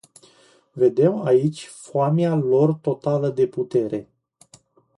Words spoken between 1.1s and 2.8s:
aici foamea lor